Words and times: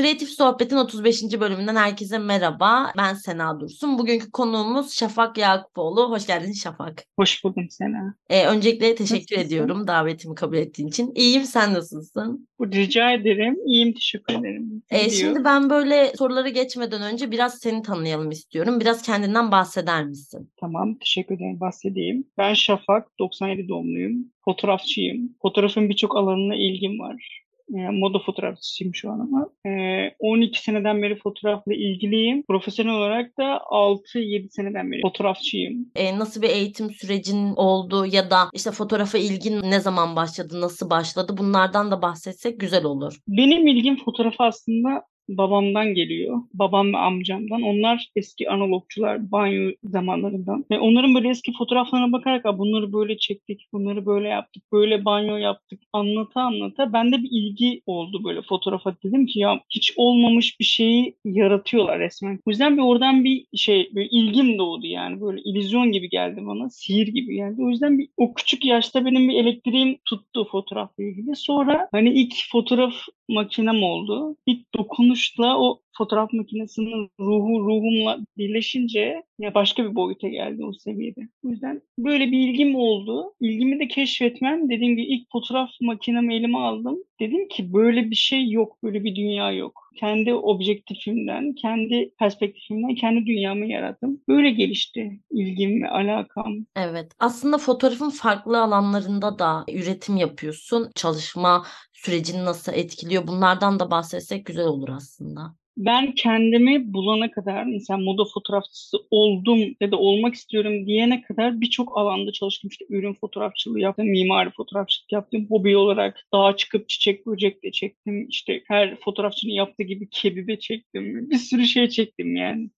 Kreatif 0.00 0.28
Sohbet'in 0.28 0.76
35. 0.76 1.22
bölümünden 1.40 1.76
herkese 1.76 2.18
merhaba. 2.18 2.92
Ben 2.96 3.14
Sena 3.14 3.60
Dursun. 3.60 3.98
Bugünkü 3.98 4.30
konuğumuz 4.30 4.92
Şafak 4.92 5.38
Yakupoğlu. 5.38 6.10
Hoş 6.10 6.26
geldin 6.26 6.52
Şafak. 6.52 7.04
Hoş 7.18 7.44
buldum 7.44 7.66
Sena. 7.70 8.14
Ee, 8.30 8.46
öncelikle 8.46 8.94
teşekkür 8.94 9.36
Nasılsın? 9.36 9.46
ediyorum 9.46 9.86
davetimi 9.86 10.34
kabul 10.34 10.56
ettiğin 10.56 10.88
için. 10.88 11.12
İyiyim, 11.14 11.44
sen 11.44 11.74
nasılsın? 11.74 12.48
Rica 12.60 13.12
ederim. 13.12 13.56
İyiyim, 13.66 13.92
teşekkür 13.92 14.34
ederim. 14.34 14.82
Ee, 14.90 15.10
şimdi 15.10 15.44
ben 15.44 15.70
böyle 15.70 16.12
soruları 16.18 16.48
geçmeden 16.48 17.02
önce 17.02 17.30
biraz 17.30 17.58
seni 17.58 17.82
tanıyalım 17.82 18.30
istiyorum. 18.30 18.80
Biraz 18.80 19.02
kendinden 19.02 19.50
bahseder 19.50 20.04
misin? 20.04 20.52
Tamam, 20.60 20.94
teşekkür 20.94 21.34
ederim. 21.34 21.60
Bahsedeyim. 21.60 22.24
Ben 22.38 22.54
Şafak, 22.54 23.18
97 23.18 23.68
doğumluyum. 23.68 24.32
Fotoğrafçıyım. 24.44 25.36
Fotoğrafın 25.42 25.88
birçok 25.88 26.16
alanına 26.16 26.54
ilgim 26.54 26.98
var 26.98 27.40
moda 27.70 28.18
fotoğrafçısıyım 28.18 28.94
şu 28.94 29.10
an 29.10 29.20
ama. 29.20 29.48
E, 29.66 29.70
12 30.18 30.62
seneden 30.62 31.02
beri 31.02 31.18
fotoğrafla 31.18 31.74
ilgiliyim. 31.74 32.42
Profesyonel 32.42 32.92
olarak 32.92 33.38
da 33.38 33.60
6-7 33.70 34.48
seneden 34.50 34.92
beri 34.92 35.00
fotoğrafçıyım. 35.02 35.86
E, 35.96 36.18
nasıl 36.18 36.42
bir 36.42 36.48
eğitim 36.48 36.90
sürecin 36.90 37.54
oldu 37.56 38.06
ya 38.06 38.30
da 38.30 38.50
işte 38.52 38.70
fotoğrafa 38.70 39.18
ilgin 39.18 39.62
ne 39.62 39.80
zaman 39.80 40.16
başladı, 40.16 40.60
nasıl 40.60 40.90
başladı? 40.90 41.34
Bunlardan 41.38 41.90
da 41.90 42.02
bahsetsek 42.02 42.60
güzel 42.60 42.84
olur. 42.84 43.18
Benim 43.28 43.66
ilgim 43.66 43.96
fotoğrafa 44.04 44.44
aslında 44.44 45.02
babamdan 45.28 45.94
geliyor. 45.94 46.38
Babam 46.54 46.92
ve 46.92 46.96
amcamdan. 46.96 47.62
Onlar 47.62 48.08
eski 48.16 48.50
analogçular 48.50 49.32
banyo 49.32 49.72
zamanlarından. 49.84 50.64
Ve 50.70 50.78
onların 50.78 51.14
böyle 51.14 51.28
eski 51.28 51.52
fotoğraflarına 51.52 52.12
bakarak 52.12 52.58
bunları 52.58 52.92
böyle 52.92 53.18
çektik, 53.18 53.68
bunları 53.72 54.06
böyle 54.06 54.28
yaptık, 54.28 54.62
böyle 54.72 55.04
banyo 55.04 55.36
yaptık 55.36 55.80
anlata 55.92 56.40
anlata 56.40 56.92
bende 56.92 57.22
bir 57.22 57.28
ilgi 57.30 57.82
oldu 57.86 58.24
böyle 58.24 58.42
fotoğrafa. 58.42 58.96
Dedim 59.04 59.26
ki 59.26 59.38
ya 59.38 59.60
hiç 59.70 59.92
olmamış 59.96 60.60
bir 60.60 60.64
şeyi 60.64 61.16
yaratıyorlar 61.24 61.98
resmen. 61.98 62.40
O 62.46 62.50
yüzden 62.50 62.76
bir 62.76 62.82
oradan 62.82 63.24
bir 63.24 63.46
şey 63.54 63.90
böyle 63.94 64.08
ilgim 64.08 64.58
doğdu 64.58 64.86
yani. 64.86 65.20
Böyle 65.20 65.40
illüzyon 65.44 65.92
gibi 65.92 66.08
geldi 66.08 66.40
bana. 66.46 66.70
Sihir 66.70 67.06
gibi 67.06 67.34
geldi. 67.34 67.62
O 67.62 67.70
yüzden 67.70 67.98
bir, 67.98 68.08
o 68.16 68.34
küçük 68.34 68.64
yaşta 68.64 69.04
benim 69.04 69.28
bir 69.28 69.34
elektriğim 69.34 69.98
tuttu 70.04 70.48
fotoğrafla 70.50 71.04
ilgili. 71.04 71.36
Sonra 71.36 71.88
hani 71.92 72.10
ilk 72.10 72.34
fotoğraf 72.52 72.94
makinem 73.34 73.82
oldu. 73.82 74.36
İlk 74.46 74.74
dokunuşla 74.74 75.58
o 75.58 75.80
fotoğraf 75.98 76.32
makinesinin 76.32 77.10
ruhu 77.20 77.60
ruhumla 77.60 78.18
birleşince 78.38 79.22
ya 79.38 79.54
başka 79.54 79.84
bir 79.84 79.94
boyuta 79.94 80.28
geldi 80.28 80.64
o 80.64 80.72
seviyede. 80.72 81.20
O 81.44 81.48
yüzden 81.48 81.82
böyle 81.98 82.32
bir 82.32 82.48
ilgim 82.48 82.74
oldu. 82.74 83.34
İlgimi 83.40 83.80
de 83.80 83.88
keşfetmem. 83.88 84.70
Dediğim 84.70 84.96
gibi 84.96 85.06
ilk 85.06 85.32
fotoğraf 85.32 85.70
makinemi 85.80 86.34
elime 86.34 86.58
aldım. 86.58 86.98
Dedim 87.20 87.48
ki 87.48 87.72
böyle 87.72 88.10
bir 88.10 88.16
şey 88.16 88.50
yok, 88.50 88.82
böyle 88.82 89.04
bir 89.04 89.16
dünya 89.16 89.52
yok. 89.52 89.80
Kendi 89.96 90.34
objektifimden, 90.34 91.54
kendi 91.54 92.14
perspektifimden 92.18 92.94
kendi 92.94 93.26
dünyamı 93.26 93.66
yarattım. 93.66 94.20
Böyle 94.28 94.50
gelişti 94.50 95.20
ilgim 95.30 95.82
ve 95.82 95.90
alakam. 95.90 96.54
Evet. 96.76 97.12
Aslında 97.18 97.58
fotoğrafın 97.58 98.10
farklı 98.10 98.62
alanlarında 98.62 99.38
da 99.38 99.64
üretim 99.72 100.16
yapıyorsun. 100.16 100.90
Çalışma 100.94 101.64
sürecini 102.04 102.44
nasıl 102.44 102.72
etkiliyor? 102.72 103.26
Bunlardan 103.26 103.80
da 103.80 103.90
bahsetsek 103.90 104.46
güzel 104.46 104.66
olur 104.66 104.88
aslında 104.88 105.60
ben 105.76 106.12
kendimi 106.14 106.92
bulana 106.94 107.30
kadar 107.30 107.64
mesela 107.64 107.98
moda 107.98 108.24
fotoğrafçısı 108.34 108.98
oldum 109.10 109.74
ya 109.80 109.90
da 109.90 109.96
olmak 109.96 110.34
istiyorum 110.34 110.86
diyene 110.86 111.22
kadar 111.22 111.60
birçok 111.60 111.98
alanda 111.98 112.32
çalıştım. 112.32 112.70
İşte 112.70 112.84
ürün 112.88 113.14
fotoğrafçılığı 113.14 113.80
yaptım, 113.80 114.06
mimari 114.06 114.50
fotoğrafçılık 114.50 115.12
yaptım. 115.12 115.46
Hobi 115.48 115.76
olarak 115.76 116.26
dağa 116.34 116.56
çıkıp 116.56 116.88
çiçek 116.88 117.26
böcek 117.26 117.72
çektim. 117.72 118.28
İşte 118.28 118.62
her 118.68 118.96
fotoğrafçının 119.00 119.52
yaptığı 119.52 119.82
gibi 119.82 120.08
kebibe 120.10 120.58
çektim. 120.58 121.30
Bir 121.30 121.36
sürü 121.36 121.66
şey 121.66 121.88
çektim 121.88 122.36
yani. 122.36 122.70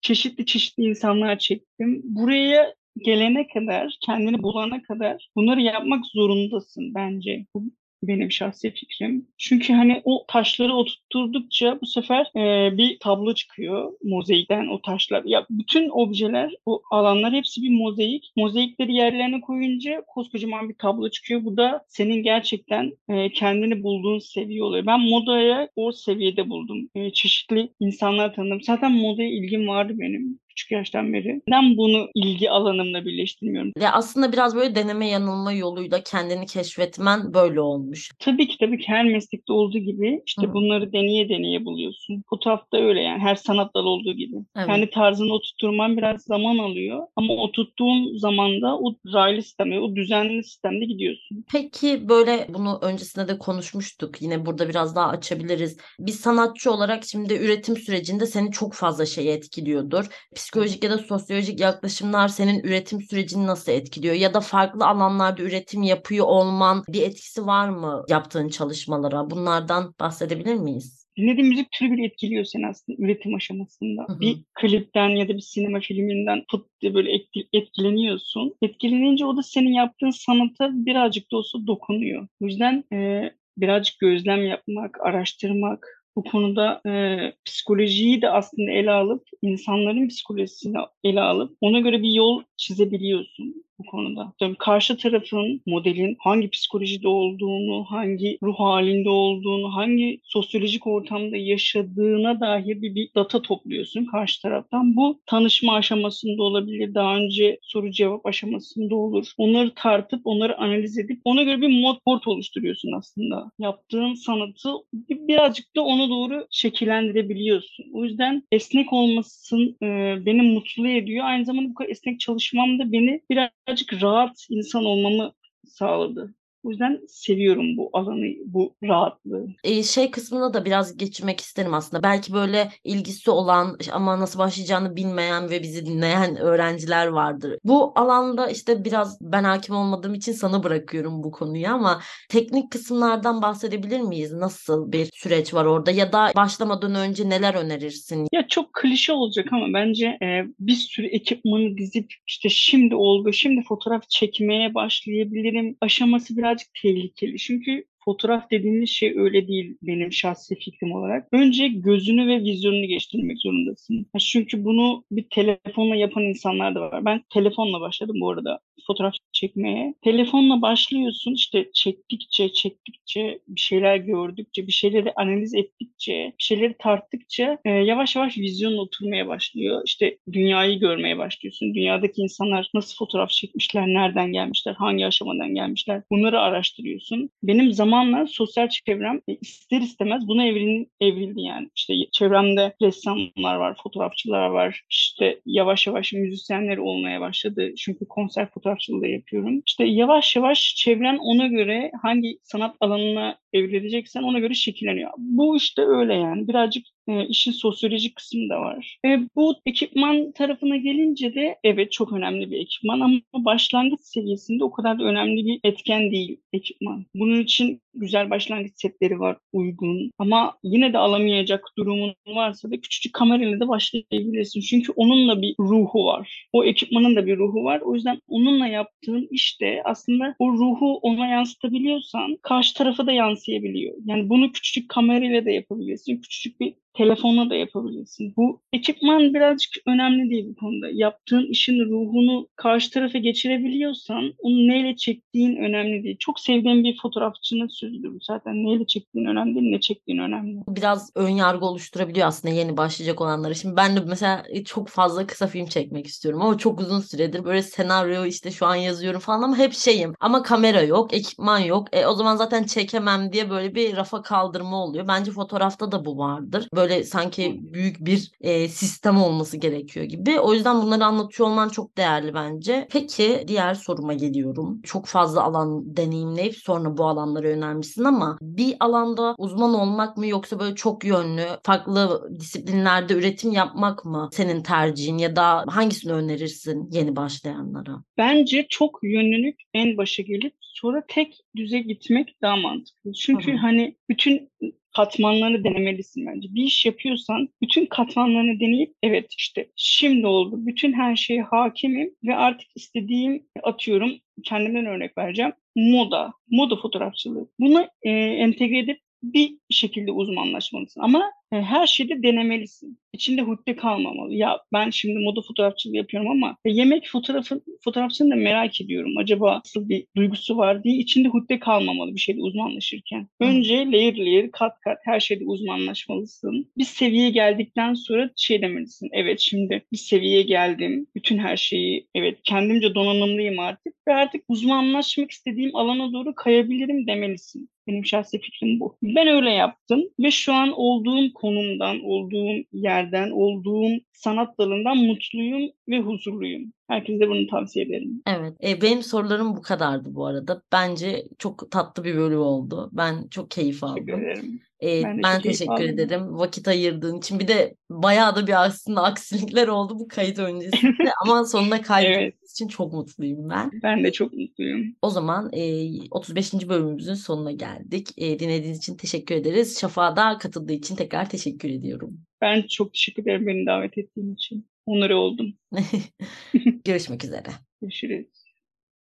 Çeşitli 0.00 0.46
çeşitli 0.46 0.82
insanlar 0.84 1.38
çektim. 1.38 2.00
Buraya 2.04 2.74
gelene 3.04 3.48
kadar, 3.48 3.96
kendini 4.00 4.42
bulana 4.42 4.82
kadar 4.82 5.28
bunları 5.36 5.60
yapmak 5.60 6.06
zorundasın 6.06 6.94
bence. 6.94 7.46
Bu 7.54 7.64
benim 8.08 8.30
şahsi 8.32 8.70
fikrim. 8.70 9.26
Çünkü 9.38 9.72
hani 9.72 10.02
o 10.04 10.24
taşları 10.28 10.74
oturtturdukça 10.74 11.78
bu 11.82 11.86
sefer 11.86 12.26
e, 12.36 12.76
bir 12.78 12.98
tablo 12.98 13.34
çıkıyor 13.34 13.92
mozaikten 14.04 14.66
o 14.66 14.82
taşlar. 14.82 15.24
Ya 15.24 15.46
bütün 15.50 15.88
objeler, 15.92 16.54
o 16.66 16.82
alanlar 16.90 17.32
hepsi 17.32 17.62
bir 17.62 17.70
mozaik. 17.70 18.32
Mozaikleri 18.36 18.94
yerlerine 18.94 19.40
koyunca 19.40 20.04
koskocaman 20.06 20.68
bir 20.68 20.74
tablo 20.74 21.10
çıkıyor. 21.10 21.44
Bu 21.44 21.56
da 21.56 21.84
senin 21.88 22.22
gerçekten 22.22 22.92
e, 23.08 23.32
kendini 23.32 23.82
bulduğun 23.82 24.18
seviye 24.18 24.62
oluyor. 24.62 24.86
Ben 24.86 25.00
modaya 25.00 25.68
o 25.76 25.92
seviyede 25.92 26.50
buldum. 26.50 26.88
E, 26.94 27.12
çeşitli 27.12 27.68
insanlar 27.80 28.34
tanıdım. 28.34 28.62
Zaten 28.62 28.92
modaya 28.92 29.28
ilgim 29.28 29.68
vardı 29.68 29.92
benim 29.96 30.38
küçük 30.54 30.72
yaştan 30.72 31.12
beri. 31.12 31.42
Neden 31.48 31.76
bunu 31.76 32.08
ilgi 32.14 32.50
alanımla 32.50 33.04
birleştirmiyorum? 33.04 33.72
Ya 33.80 33.92
aslında 33.92 34.32
biraz 34.32 34.56
böyle 34.56 34.74
deneme 34.74 35.08
yanılma 35.08 35.52
yoluyla 35.52 36.00
kendini 36.02 36.46
keşfetmen 36.46 37.34
böyle 37.34 37.60
olmuş. 37.60 38.10
Tabii 38.18 38.48
ki 38.48 38.56
tabii 38.60 38.78
ki 38.78 38.88
her 38.88 39.04
meslekte 39.04 39.52
olduğu 39.52 39.78
gibi 39.78 40.22
işte 40.26 40.46
Hı. 40.46 40.54
bunları 40.54 40.92
deneye 40.92 41.28
deneye 41.28 41.64
buluyorsun. 41.64 42.22
Fotoğrafta 42.30 42.76
öyle 42.76 43.00
yani 43.00 43.18
her 43.18 43.34
sanat 43.34 43.74
dalı 43.74 43.88
olduğu 43.88 44.12
gibi. 44.12 44.36
Evet. 44.56 44.66
Kendi 44.66 44.90
tarzını 44.90 45.32
oturtturman 45.32 45.96
biraz 45.96 46.22
zaman 46.22 46.58
alıyor 46.58 47.06
ama 47.16 47.34
oturttuğun 47.34 48.16
zaman 48.16 48.62
da 48.62 48.78
o 48.78 48.94
raylı 49.12 49.42
sistemde, 49.42 49.80
o 49.80 49.96
düzenli 49.96 50.44
sistemde 50.44 50.84
gidiyorsun. 50.84 51.44
Peki 51.52 52.08
böyle 52.08 52.46
bunu 52.48 52.78
öncesinde 52.82 53.28
de 53.28 53.38
konuşmuştuk. 53.38 54.22
Yine 54.22 54.46
burada 54.46 54.68
biraz 54.68 54.96
daha 54.96 55.08
açabiliriz. 55.08 55.76
Bir 56.00 56.12
sanatçı 56.12 56.72
olarak 56.72 57.04
şimdi 57.04 57.34
üretim 57.34 57.76
sürecinde 57.76 58.26
seni 58.26 58.50
çok 58.50 58.74
fazla 58.74 59.06
şey 59.06 59.34
etkiliyordur 59.34 60.06
psikolojik 60.44 60.84
ya 60.84 60.90
da 60.90 60.98
sosyolojik 60.98 61.60
yaklaşımlar 61.60 62.28
senin 62.28 62.64
üretim 62.64 63.02
sürecini 63.02 63.46
nasıl 63.46 63.72
etkiliyor? 63.72 64.14
Ya 64.14 64.34
da 64.34 64.40
farklı 64.40 64.86
alanlarda 64.86 65.42
üretim 65.42 65.82
yapıyor 65.82 66.26
olman 66.26 66.84
bir 66.88 67.02
etkisi 67.02 67.46
var 67.46 67.68
mı 67.68 68.04
yaptığın 68.08 68.48
çalışmalara? 68.48 69.30
Bunlardan 69.30 69.94
bahsedebilir 70.00 70.54
miyiz? 70.54 71.06
Dinlediğin 71.16 71.48
müzik 71.48 71.70
türü 71.70 71.92
bile 71.92 72.04
etkiliyor 72.04 72.44
seni 72.44 72.66
aslında 72.66 73.04
üretim 73.04 73.34
aşamasında. 73.34 74.02
Hı 74.08 74.12
hı. 74.12 74.20
Bir 74.20 74.36
klipten 74.60 75.08
ya 75.08 75.28
da 75.28 75.34
bir 75.34 75.40
sinema 75.40 75.80
filminden 75.80 76.42
put 76.50 76.66
diye 76.80 76.94
böyle 76.94 77.10
etkileniyorsun. 77.52 78.54
Etkilenince 78.62 79.24
o 79.24 79.36
da 79.36 79.42
senin 79.42 79.72
yaptığın 79.72 80.10
sanata 80.10 80.70
birazcık 80.72 81.32
da 81.32 81.36
olsa 81.36 81.58
dokunuyor. 81.66 82.28
O 82.42 82.46
yüzden 82.46 82.84
e, 82.92 83.30
birazcık 83.56 83.98
gözlem 83.98 84.46
yapmak, 84.46 85.00
araştırmak, 85.00 86.03
bu 86.16 86.24
konuda 86.24 86.80
e, 86.86 87.32
psikolojiyi 87.44 88.22
de 88.22 88.30
aslında 88.30 88.70
ele 88.70 88.90
alıp 88.90 89.28
insanların 89.42 90.08
psikolojisini 90.08 90.76
ele 91.04 91.20
alıp 91.20 91.56
ona 91.60 91.80
göre 91.80 92.02
bir 92.02 92.12
yol 92.12 92.42
çizebiliyorsun 92.56 93.64
bu 93.78 93.84
konuda. 93.90 94.32
Tabii 94.40 94.56
karşı 94.58 94.96
tarafın 94.96 95.62
modelin 95.66 96.16
hangi 96.20 96.50
psikolojide 96.50 97.08
olduğunu, 97.08 97.84
hangi 97.84 98.38
ruh 98.42 98.58
halinde 98.58 99.08
olduğunu, 99.08 99.76
hangi 99.76 100.20
sosyolojik 100.22 100.86
ortamda 100.86 101.36
yaşadığına 101.36 102.40
dair 102.40 102.82
bir, 102.82 102.94
bir 102.94 103.08
data 103.14 103.42
topluyorsun 103.42 104.04
karşı 104.04 104.42
taraftan. 104.42 104.96
Bu 104.96 105.20
tanışma 105.26 105.74
aşamasında 105.74 106.42
olabilir, 106.42 106.94
daha 106.94 107.16
önce 107.16 107.58
soru 107.62 107.90
cevap 107.90 108.26
aşamasında 108.26 108.94
olur. 108.94 109.32
Onları 109.38 109.72
tartıp, 109.74 110.20
onları 110.24 110.58
analiz 110.58 110.98
edip 110.98 111.20
ona 111.24 111.42
göre 111.42 111.60
bir 111.60 111.80
mod 111.82 111.96
board 112.06 112.22
oluşturuyorsun 112.26 112.92
aslında. 112.92 113.50
Yaptığın 113.58 114.14
sanatı 114.14 114.70
birazcık 115.10 115.76
da 115.76 115.82
ona 115.82 116.08
doğru 116.08 116.46
şekillendirebiliyorsun. 116.50 117.86
O 117.92 118.04
yüzden 118.04 118.42
esnek 118.52 118.92
olmasın 118.92 119.76
e, 119.82 119.86
beni 120.26 120.42
mutlu 120.42 120.88
ediyor. 120.88 121.24
Aynı 121.26 121.44
zamanda 121.44 121.70
bu 121.70 121.74
kadar 121.74 121.90
esnek 121.90 122.20
çalışmam 122.20 122.78
da 122.78 122.92
beni 122.92 123.20
birazcık 123.68 124.02
rahat 124.02 124.46
insan 124.50 124.84
olmamı 124.84 125.32
sağladı. 125.66 126.34
O 126.64 126.70
yüzden 126.70 127.00
seviyorum 127.08 127.76
bu 127.76 127.90
alanı, 127.92 128.26
bu 128.46 128.74
rahatlığı. 128.82 129.46
Ee, 129.64 129.82
şey 129.82 130.10
kısmına 130.10 130.54
da 130.54 130.64
biraz 130.64 130.96
geçirmek 130.96 131.40
isterim 131.40 131.74
aslında. 131.74 132.02
Belki 132.02 132.32
böyle 132.32 132.68
ilgisi 132.84 133.30
olan 133.30 133.78
ama 133.92 134.20
nasıl 134.20 134.38
başlayacağını 134.38 134.96
bilmeyen 134.96 135.50
ve 135.50 135.62
bizi 135.62 135.86
dinleyen 135.86 136.36
öğrenciler 136.36 137.06
vardır. 137.06 137.58
Bu 137.64 137.92
alanda 137.94 138.50
işte 138.50 138.84
biraz 138.84 139.18
ben 139.20 139.44
hakim 139.44 139.76
olmadığım 139.76 140.14
için 140.14 140.32
sana 140.32 140.62
bırakıyorum 140.62 141.22
bu 141.22 141.30
konuyu 141.30 141.68
ama 141.68 142.00
teknik 142.28 142.70
kısımlardan 142.70 143.42
bahsedebilir 143.42 144.00
miyiz? 144.00 144.32
Nasıl 144.32 144.92
bir 144.92 145.08
süreç 145.14 145.54
var 145.54 145.64
orada 145.64 145.90
ya 145.90 146.12
da 146.12 146.32
başlamadan 146.36 146.94
önce 146.94 147.28
neler 147.28 147.54
önerirsin? 147.54 148.28
Ya 148.32 148.46
çok 148.48 148.72
klişe 148.72 149.12
olacak 149.12 149.46
ama 149.52 149.66
bence 149.74 150.06
e, 150.06 150.44
bir 150.60 150.72
sürü 150.72 151.06
ekipmanı 151.06 151.78
dizip 151.78 152.14
işte 152.26 152.48
şimdi 152.48 152.94
oldu, 152.94 153.32
şimdi 153.32 153.62
fotoğraf 153.68 154.08
çekmeye 154.08 154.74
başlayabilirim 154.74 155.76
aşaması 155.80 156.36
biraz 156.36 156.53
birazcık 156.54 156.74
tehlikeli. 156.82 157.38
Çünkü 157.38 157.84
fotoğraf 158.04 158.50
dediğimiz 158.50 158.90
şey 158.90 159.18
öyle 159.18 159.48
değil 159.48 159.76
benim 159.82 160.12
şahsi 160.12 160.54
fikrim 160.54 160.92
olarak. 160.92 161.28
Önce 161.32 161.68
gözünü 161.68 162.28
ve 162.28 162.44
vizyonunu 162.44 162.86
geliştirmek 162.86 163.38
zorundasın. 163.38 164.06
Çünkü 164.18 164.64
bunu 164.64 165.04
bir 165.10 165.26
telefonla 165.30 165.96
yapan 165.96 166.22
insanlar 166.22 166.74
da 166.74 166.80
var. 166.80 167.04
Ben 167.04 167.22
telefonla 167.30 167.80
başladım 167.80 168.16
bu 168.20 168.30
arada 168.30 168.60
fotoğraf 168.86 169.14
çekmeye. 169.32 169.94
Telefonla 170.02 170.62
başlıyorsun 170.62 171.34
işte 171.34 171.70
çektikçe 171.74 172.52
çektikçe 172.52 173.38
bir 173.48 173.60
şeyler 173.60 173.96
gördükçe 173.96 174.66
bir 174.66 174.72
şeyleri 174.72 175.12
analiz 175.16 175.54
ettikçe 175.54 176.32
bir 176.38 176.44
şeyleri 176.44 176.74
tarttıkça 176.78 177.58
e, 177.64 177.70
yavaş 177.70 178.16
yavaş 178.16 178.38
vizyonun 178.38 178.78
oturmaya 178.78 179.28
başlıyor. 179.28 179.82
İşte 179.84 180.18
dünyayı 180.32 180.78
görmeye 180.78 181.18
başlıyorsun. 181.18 181.74
Dünyadaki 181.74 182.22
insanlar 182.22 182.70
nasıl 182.74 182.96
fotoğraf 182.96 183.30
çekmişler, 183.30 183.86
nereden 183.86 184.32
gelmişler, 184.32 184.74
hangi 184.74 185.06
aşamadan 185.06 185.54
gelmişler 185.54 186.02
bunları 186.10 186.40
araştırıyorsun. 186.40 187.30
Benim 187.42 187.72
zamanla 187.94 188.26
sosyal 188.26 188.68
çevrem 188.68 189.20
e, 189.28 189.34
ister 189.34 189.80
istemez 189.80 190.28
buna 190.28 190.46
evrin, 190.46 190.92
evrildi 191.00 191.40
yani. 191.40 191.70
İşte 191.76 191.94
çevremde 192.12 192.74
ressamlar 192.82 193.54
var, 193.56 193.76
fotoğrafçılar 193.82 194.46
var. 194.46 194.82
İşte 194.90 195.40
yavaş 195.46 195.86
yavaş 195.86 196.12
müzisyenler 196.12 196.76
olmaya 196.76 197.20
başladı. 197.20 197.74
Çünkü 197.78 198.08
konser 198.08 198.50
fotoğrafçılığı 198.50 199.06
yapıyorum. 199.08 199.62
İşte 199.66 199.84
yavaş 199.84 200.36
yavaş 200.36 200.74
çevren 200.76 201.18
ona 201.18 201.46
göre 201.46 201.90
hangi 202.02 202.38
sanat 202.42 202.76
alanına 202.80 203.38
evrileceksen 203.54 204.22
ona 204.22 204.38
göre 204.38 204.54
şekilleniyor. 204.54 205.10
Bu 205.18 205.56
işte 205.56 205.82
öyle 205.82 206.14
yani. 206.14 206.48
Birazcık 206.48 206.84
e, 207.08 207.26
işin 207.26 207.52
sosyolojik 207.52 208.16
kısmı 208.16 208.48
da 208.48 208.60
var. 208.60 208.98
E, 209.06 209.08
bu 209.36 209.54
ekipman 209.66 210.32
tarafına 210.32 210.76
gelince 210.76 211.34
de 211.34 211.58
evet 211.64 211.92
çok 211.92 212.12
önemli 212.12 212.50
bir 212.50 212.60
ekipman 212.60 213.00
ama 213.00 213.20
başlangıç 213.34 214.00
seviyesinde 214.00 214.64
o 214.64 214.70
kadar 214.70 214.98
da 214.98 215.04
önemli 215.04 215.46
bir 215.46 215.60
etken 215.64 216.10
değil 216.10 216.36
ekipman. 216.52 217.06
Bunun 217.14 217.40
için 217.40 217.80
güzel 217.94 218.30
başlangıç 218.30 218.72
setleri 218.76 219.20
var 219.20 219.36
uygun 219.52 220.10
ama 220.18 220.54
yine 220.62 220.92
de 220.92 220.98
alamayacak 220.98 221.64
durumun 221.78 222.14
varsa 222.26 222.70
da 222.70 222.80
küçücük 222.80 223.12
kamerayla 223.12 223.60
da 223.60 223.68
başlayabilirsin. 223.68 224.60
Çünkü 224.60 224.92
onunla 224.92 225.42
bir 225.42 225.54
ruhu 225.58 226.04
var. 226.04 226.46
O 226.52 226.64
ekipmanın 226.64 227.16
da 227.16 227.26
bir 227.26 227.36
ruhu 227.38 227.64
var. 227.64 227.80
O 227.80 227.94
yüzden 227.94 228.20
onunla 228.28 228.66
yaptığın 228.66 229.28
işte 229.30 229.82
aslında 229.84 230.34
o 230.38 230.52
ruhu 230.52 230.98
ona 230.98 231.26
yansıtabiliyorsan 231.26 232.38
karşı 232.42 232.74
tarafa 232.74 233.06
da 233.06 233.12
yansıyabiliyor. 233.48 233.94
Yani 234.04 234.28
bunu 234.28 234.52
küçücük 234.52 234.88
kamerayla 234.88 235.44
da 235.44 235.50
yapabilirsin. 235.50 236.20
Küçücük 236.20 236.60
bir 236.60 236.74
telefonla 236.94 237.50
da 237.50 237.54
yapabilirsin. 237.54 238.34
Bu 238.36 238.60
ekipman 238.72 239.34
birazcık 239.34 239.72
önemli 239.86 240.30
değil 240.30 240.46
bu 240.48 240.54
konuda. 240.54 240.86
Yaptığın 240.92 241.46
işin 241.46 241.80
ruhunu 241.90 242.48
karşı 242.56 242.90
tarafa 242.90 243.18
geçirebiliyorsan 243.18 244.34
onu 244.38 244.68
neyle 244.68 244.96
çektiğin 244.96 245.56
önemli 245.56 246.04
değil. 246.04 246.16
Çok 246.18 246.40
sevdiğim 246.40 246.84
bir 246.84 246.98
fotoğrafçının 247.02 247.68
sözüdür 247.68 248.10
bu 248.10 248.18
zaten. 248.22 248.54
Neyle 248.54 248.86
çektiğin 248.86 249.26
önemli 249.26 249.54
değil, 249.54 249.70
ne 249.70 249.80
çektiğin 249.80 250.18
önemli. 250.18 250.60
Biraz 250.68 251.10
ön 251.14 251.28
yargı 251.28 251.66
oluşturabiliyor 251.66 252.26
aslında 252.26 252.54
yeni 252.54 252.76
başlayacak 252.76 253.20
olanlara. 253.20 253.54
Şimdi 253.54 253.76
ben 253.76 253.96
de 253.96 254.00
mesela 254.00 254.42
çok 254.64 254.88
fazla 254.88 255.26
kısa 255.26 255.46
film 255.46 255.66
çekmek 255.66 256.06
istiyorum 256.06 256.42
ama 256.42 256.58
çok 256.58 256.80
uzun 256.80 257.00
süredir 257.00 257.44
böyle 257.44 257.62
senaryo 257.62 258.24
işte 258.24 258.50
şu 258.50 258.66
an 258.66 258.74
yazıyorum 258.74 259.20
falan 259.20 259.42
ama 259.42 259.58
hep 259.58 259.72
şeyim. 259.72 260.14
Ama 260.20 260.42
kamera 260.42 260.82
yok, 260.82 261.14
ekipman 261.14 261.58
yok. 261.58 261.88
E, 261.92 262.06
o 262.06 262.14
zaman 262.14 262.36
zaten 262.36 262.64
çekemem 262.64 263.32
diye 263.32 263.50
böyle 263.50 263.74
bir 263.74 263.96
rafa 263.96 264.22
kaldırma 264.22 264.84
oluyor. 264.84 265.08
Bence 265.08 265.30
fotoğrafta 265.30 265.92
da 265.92 266.04
bu 266.04 266.18
vardır. 266.18 266.68
Böyle 266.76 266.83
böyle 266.84 267.04
sanki 267.04 267.60
büyük 267.60 268.00
bir 268.00 268.30
e, 268.40 268.68
sistem 268.68 269.22
olması 269.22 269.56
gerekiyor 269.56 270.06
gibi. 270.06 270.40
O 270.40 270.54
yüzden 270.54 270.82
bunları 270.82 271.04
anlatıyor 271.04 271.48
olman 271.48 271.68
çok 271.68 271.96
değerli 271.96 272.34
bence. 272.34 272.88
Peki 272.90 273.44
diğer 273.48 273.74
soruma 273.74 274.14
geliyorum. 274.14 274.82
Çok 274.82 275.06
fazla 275.06 275.42
alan 275.42 275.96
deneyimleyip 275.96 276.56
sonra 276.56 276.96
bu 276.96 277.06
alanlara 277.06 277.48
yönelmişsin 277.48 278.04
ama 278.04 278.38
bir 278.42 278.76
alanda 278.80 279.34
uzman 279.38 279.74
olmak 279.74 280.16
mı 280.16 280.26
yoksa 280.26 280.60
böyle 280.60 280.74
çok 280.74 281.04
yönlü 281.04 281.46
farklı 281.62 282.28
disiplinlerde 282.40 283.14
üretim 283.14 283.52
yapmak 283.52 284.04
mı 284.04 284.28
senin 284.32 284.62
tercihin 284.62 285.18
ya 285.18 285.36
da 285.36 285.64
hangisini 285.68 286.12
önerirsin 286.12 286.88
yeni 286.90 287.16
başlayanlara? 287.16 288.04
Bence 288.18 288.66
çok 288.68 288.98
yönlülük 289.02 289.60
en 289.74 289.96
başa 289.96 290.22
gelip 290.22 290.54
sonra 290.60 291.02
tek 291.08 291.40
düze 291.56 291.78
gitmek 291.78 292.42
daha 292.42 292.56
mantıklı. 292.56 293.12
Çünkü 293.12 293.52
Hı-hı. 293.52 293.60
hani 293.60 293.96
bütün 294.08 294.50
katmanlarını 294.96 295.64
denemelisin 295.64 296.26
bence. 296.26 296.48
Bir 296.54 296.62
iş 296.62 296.86
yapıyorsan 296.86 297.48
bütün 297.62 297.86
katmanlarını 297.86 298.60
deneyip 298.60 298.94
evet 299.02 299.26
işte 299.38 299.66
şimdi 299.76 300.26
oldu. 300.26 300.66
Bütün 300.66 300.92
her 300.92 301.16
şeye 301.16 301.42
hakimim 301.42 302.14
ve 302.24 302.36
artık 302.36 302.68
istediğim 302.74 303.46
atıyorum 303.62 304.12
kendimden 304.44 304.86
örnek 304.86 305.18
vereceğim. 305.18 305.52
Moda, 305.76 306.32
moda 306.50 306.76
fotoğrafçılığı. 306.76 307.48
Bunu 307.60 307.88
e, 308.02 308.10
entegre 308.10 308.78
edip 308.78 308.98
bir 309.32 309.58
şekilde 309.70 310.12
uzmanlaşmalısın. 310.12 311.00
Ama 311.00 311.30
e, 311.52 311.56
her 311.56 311.86
şeyde 311.86 312.22
denemelisin. 312.22 312.98
İçinde 313.12 313.42
hudde 313.42 313.76
kalmamalı. 313.76 314.34
Ya 314.34 314.58
ben 314.72 314.90
şimdi 314.90 315.18
moda 315.18 315.40
fotoğrafçılığı 315.48 315.96
yapıyorum 315.96 316.30
ama 316.30 316.56
e, 316.64 316.70
yemek 316.70 317.08
fotoğrafı 317.08 317.60
fotoğrafçını 317.84 318.30
da 318.30 318.36
merak 318.36 318.80
ediyorum. 318.80 319.12
Acaba 319.18 319.60
nasıl 319.64 319.88
bir 319.88 320.06
duygusu 320.16 320.56
var 320.56 320.84
diye 320.84 320.96
içinde 320.96 321.28
hudde 321.28 321.58
kalmamalı 321.58 322.14
bir 322.14 322.20
şeyde 322.20 322.40
uzmanlaşırken. 322.40 323.28
Önce 323.40 323.74
layer 323.74 324.16
layer, 324.16 324.50
kat 324.50 324.80
kat 324.80 324.98
her 325.04 325.20
şeyde 325.20 325.44
uzmanlaşmalısın. 325.44 326.72
Bir 326.78 326.84
seviyeye 326.84 327.30
geldikten 327.30 327.94
sonra 327.94 328.30
şey 328.36 328.62
demelisin. 328.62 329.08
Evet 329.12 329.40
şimdi 329.40 329.84
bir 329.92 329.96
seviyeye 329.96 330.42
geldim. 330.42 331.06
Bütün 331.16 331.38
her 331.38 331.56
şeyi 331.56 332.08
evet 332.14 332.38
kendimce 332.44 332.94
donanımlıyım 332.94 333.58
artık 333.58 333.94
ve 334.08 334.14
artık 334.14 334.44
uzmanlaşmak 334.48 335.30
istediğim 335.30 335.76
alana 335.76 336.12
doğru 336.12 336.34
kayabilirim 336.34 337.06
demelisin. 337.06 337.68
Benim 337.86 338.06
şahsi 338.06 338.40
fikrim 338.40 338.80
bu. 338.80 338.96
Ben 339.02 339.28
öyle 339.28 339.50
yaptım 339.50 340.02
ve 340.20 340.30
şu 340.30 340.52
an 340.52 340.72
olduğum 340.72 341.32
konumdan, 341.34 342.00
olduğum 342.04 342.64
yerden, 342.72 343.30
olduğum 343.30 344.00
sanat 344.12 344.58
dalından 344.58 344.96
mutluyum 344.96 345.70
ve 345.88 345.98
huzurluyum. 346.00 346.72
Herkese 346.88 347.28
bunu 347.28 347.46
tavsiye 347.46 347.84
ederim. 347.84 348.22
Evet. 348.26 348.54
E, 348.64 348.82
benim 348.82 349.02
sorularım 349.02 349.56
bu 349.56 349.62
kadardı 349.62 350.14
bu 350.14 350.26
arada. 350.26 350.62
Bence 350.72 351.24
çok 351.38 351.70
tatlı 351.70 352.04
bir 352.04 352.16
bölüm 352.16 352.40
oldu. 352.40 352.90
Ben 352.92 353.28
çok 353.28 353.50
keyif 353.50 353.84
aldım. 353.84 354.06
Teşekkür 354.06 354.22
ederim. 354.22 354.60
E, 354.82 355.02
ben, 355.02 355.22
ben 355.22 355.40
teşekkür 355.40 355.72
aldım. 355.72 355.84
ederim. 355.88 356.38
Vakit 356.38 356.68
ayırdığın 356.68 357.18
için. 357.18 357.38
Bir 357.38 357.48
de 357.48 357.76
bayağı 357.90 358.36
da 358.36 358.46
bir 358.46 358.64
aslında 358.64 359.02
aksilikler 359.04 359.68
oldu 359.68 359.98
bu 359.98 360.08
kayıt 360.08 360.38
öncesinde. 360.38 361.12
Ama 361.24 361.44
sonuna 361.44 361.82
kaydettiğimiz 361.82 362.34
evet. 362.34 362.50
için 362.50 362.68
çok 362.68 362.92
mutluyum 362.92 363.48
ben. 363.50 363.70
Ben 363.82 364.04
de 364.04 364.12
çok 364.12 364.32
mutluyum. 364.32 364.96
O 365.02 365.10
zaman 365.10 365.50
e, 365.52 365.88
35. 366.10 366.52
bölümümüzün 366.68 367.14
sonuna 367.14 367.52
geldik. 367.52 368.08
E, 368.16 368.38
dinlediğiniz 368.38 368.78
için 368.78 368.96
teşekkür 368.96 369.34
ederiz. 369.34 369.80
Şafak'a 369.80 370.16
da 370.16 370.38
katıldığı 370.38 370.72
için 370.72 370.96
tekrar 370.96 371.30
teşekkür 371.30 371.68
ediyorum. 371.68 372.20
Ben 372.40 372.62
çok 372.62 372.92
teşekkür 372.92 373.22
ederim 373.22 373.46
beni 373.46 373.66
davet 373.66 373.98
ettiğin 373.98 374.34
için. 374.34 374.66
Onları 374.86 375.16
oldum. 375.18 375.58
Görüşmek 376.84 377.24
üzere. 377.24 377.50
Görüşürüz. 377.80 378.43